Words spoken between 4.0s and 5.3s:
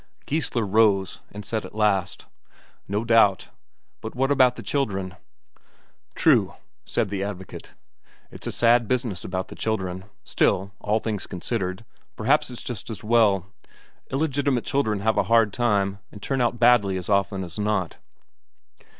But what about the children?"